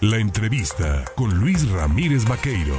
[0.00, 2.76] La entrevista con Luis Ramírez Vaqueiro.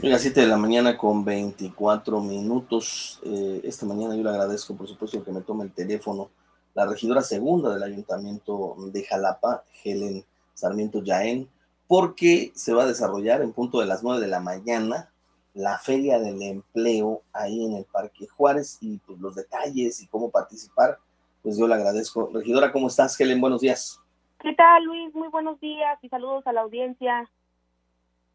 [0.00, 3.20] Las 7 de la mañana con 24 minutos.
[3.22, 6.30] Eh, esta mañana yo le agradezco, por supuesto, que me tome el teléfono
[6.74, 11.48] la regidora segunda del Ayuntamiento de Jalapa, Helen Sarmiento Yaén,
[11.86, 15.08] porque se va a desarrollar en punto de las 9 de la mañana
[15.54, 20.28] la Feria del Empleo ahí en el Parque Juárez y pues, los detalles y cómo
[20.28, 20.98] participar,
[21.44, 22.32] pues yo le agradezco.
[22.34, 23.40] Regidora, ¿cómo estás, Helen?
[23.40, 24.00] Buenos días.
[24.40, 25.14] ¿Qué tal, Luis?
[25.14, 27.30] Muy buenos días y saludos a la audiencia.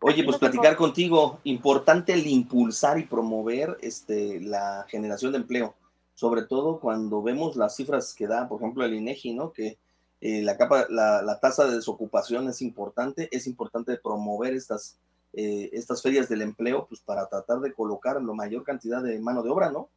[0.02, 5.76] Oye, pues platicar contigo, importante el impulsar y promover este, la generación de empleo,
[6.16, 9.54] sobre todo cuando vemos las cifras que da, por ejemplo, el INEGI, ¿no?
[9.54, 9.78] Que
[10.22, 15.00] eh, la, capa, la, la, tasa de desocupación es importante, es importante promover estas,
[15.34, 19.44] eh, estas ferias del empleo, pues para tratar de colocar la mayor cantidad de mano
[19.44, 19.90] de obra, ¿no?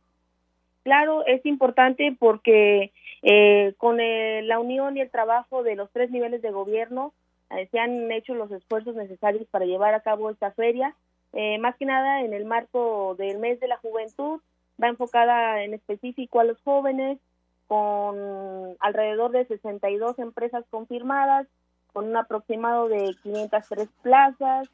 [0.82, 2.92] Claro, es importante porque
[3.26, 7.14] eh, con la unión y el trabajo de los tres niveles de gobierno
[7.50, 10.94] eh, se han hecho los esfuerzos necesarios para llevar a cabo esta feria.
[11.32, 14.40] Eh, más que nada en el marco del mes de la juventud,
[14.80, 17.18] va enfocada en específico a los jóvenes,
[17.66, 21.46] con alrededor de 62 empresas confirmadas,
[21.94, 24.68] con un aproximado de 503 plazas,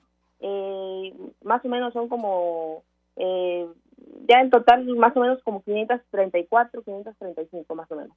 [1.45, 2.83] más o menos son como
[3.17, 8.17] ya en total más o menos como 534, 535 más o menos.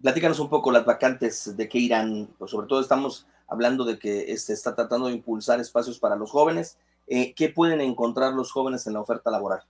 [0.00, 4.26] Platícanos un poco las vacantes de qué irán, pues sobre todo estamos hablando de que
[4.26, 6.78] se este, está tratando de impulsar espacios para los jóvenes.
[7.06, 9.60] Eh, ¿Qué pueden encontrar los jóvenes en la oferta laboral?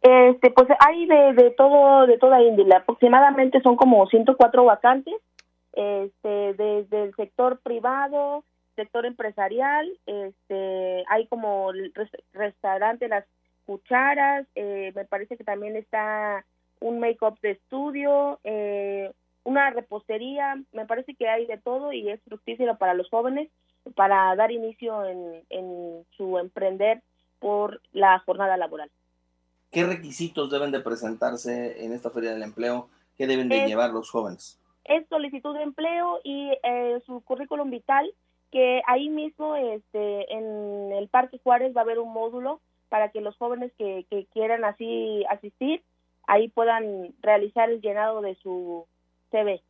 [0.00, 2.74] Este, pues hay de, todo, de toda índole.
[2.74, 5.14] Aproximadamente son como 104 vacantes,
[5.72, 8.44] este, desde el sector privado,
[8.76, 11.72] sector empresarial, este, hay como
[12.32, 13.24] restaurante Las
[13.66, 16.44] Cucharas, eh, me parece que también está
[16.80, 19.12] un make-up de estudio, eh,
[19.44, 23.48] una repostería, me parece que hay de todo y es fructífero para los jóvenes
[23.94, 27.02] para dar inicio en, su emprender
[27.38, 28.90] por la jornada laboral.
[29.70, 32.88] ¿Qué requisitos deben de presentarse en esta feria del empleo?
[33.16, 34.58] ¿Qué deben de llevar los jóvenes?
[34.84, 38.10] Es solicitud de empleo y eh, su currículum vital,
[38.50, 43.20] que ahí mismo este, en el Parque Juárez va a haber un módulo para que
[43.20, 45.82] los jóvenes que, que quieran así asistir,
[46.26, 48.86] ahí puedan realizar el llenado de su
[49.30, 49.62] CV.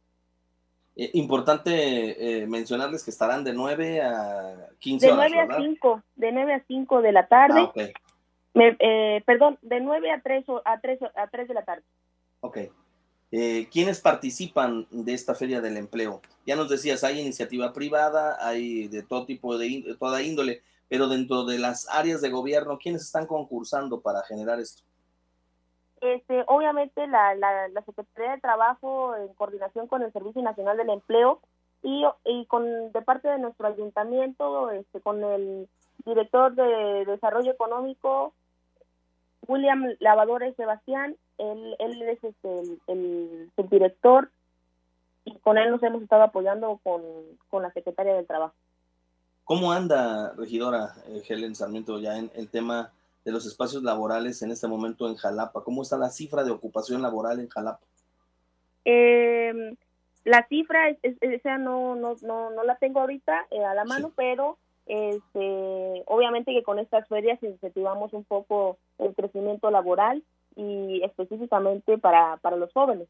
[0.97, 6.03] Eh, importante eh, mencionarles que estarán de 9 a 15 horas, De 9 a 5,
[6.17, 7.71] de 9 a 5 de la tarde.
[7.77, 11.85] Ah, eh, perdón, de 9 a 3, a 3, a 3 de la tarde.
[12.41, 12.59] Ok.
[13.31, 16.23] ¿Quiénes participan de esta Feria del Empleo?
[16.47, 21.09] Ya nos decías, hay iniciativa privada, hay de todo tipo, de, de toda índole, pero
[21.09, 24.83] dentro de las áreas de gobierno, ¿quiénes están concursando para generar esto?
[26.01, 31.41] Este, obviamente la, la, Secretaría de Trabajo en coordinación con el Servicio Nacional del Empleo
[31.83, 35.69] y, y con de parte de nuestro ayuntamiento, este, con el
[36.05, 38.33] director de Desarrollo Económico,
[39.47, 44.31] William Lavadores Sebastián, él, él es este, el, subdirector
[45.25, 47.03] y con él nos hemos estado apoyando con,
[47.49, 48.55] con la Secretaria del Trabajo.
[49.45, 52.93] ¿Cómo anda, regidora eh, Helen Sarmiento, ya en el tema
[53.29, 55.63] de los espacios laborales en este momento en Jalapa?
[55.63, 57.85] ¿Cómo está la cifra de ocupación laboral en Jalapa?
[58.87, 59.77] Eh,
[60.25, 64.57] la cifra, esa no, no, no, no, la tengo ahorita eh, a la mano, pero
[64.87, 70.25] este, obviamente que con estas ferias incentivamos un poco el crecimiento laboral
[70.57, 73.09] y específicamente para, para los jóvenes.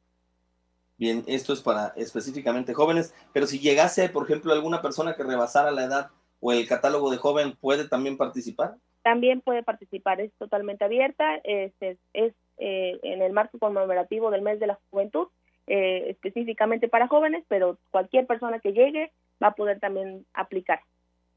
[0.97, 5.71] Bien, esto es para específicamente jóvenes, pero si llegase, por ejemplo, alguna persona que rebasara
[5.71, 8.79] la edad o el catálogo de joven, ¿puede también participar?
[9.09, 14.61] También puede participar, es totalmente abierta, es, es, eh, en el marco conmemorativo del mes
[14.61, 15.29] de la juventud,
[15.67, 19.11] eh, específicamente para jóvenes, pero cualquier persona que llegue
[19.43, 20.81] va a poder también aplicar.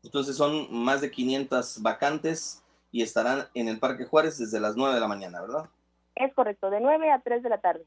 [0.04, 2.62] Entonces son más de 500 vacantes
[2.92, 5.70] y estarán en el Parque Juárez desde las 9 de la mañana, ¿verdad?
[6.16, 7.86] Es correcto, de 9 a 3 de la tarde.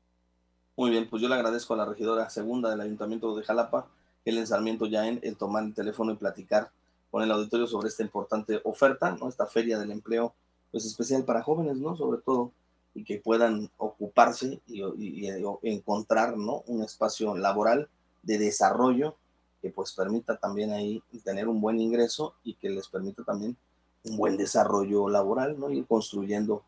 [0.79, 3.87] Muy bien, pues yo le agradezco a la regidora segunda del Ayuntamiento de Jalapa,
[4.25, 6.71] Helen Sarmiento Yaén, el tomar el teléfono y platicar
[7.15, 9.29] con el auditorio sobre esta importante oferta, ¿no?
[9.29, 10.35] Esta feria del empleo,
[10.73, 11.95] pues especial para jóvenes, ¿no?
[11.95, 12.51] Sobre todo,
[12.93, 15.29] y que puedan ocuparse y,
[15.63, 16.65] encontrar, ¿no?
[16.67, 17.89] Un espacio laboral
[18.25, 19.15] de desarrollo
[19.63, 23.57] que pues permita también ahí tener un buen ingreso y que les permita también
[24.03, 25.71] un buen desarrollo laboral, ¿no?
[25.71, 26.65] Ir construyendo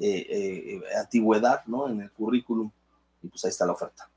[0.00, 1.90] eh, eh, antigüedad, ¿no?
[1.90, 2.70] En el currículum
[3.22, 4.09] y pues ahí está la oferta.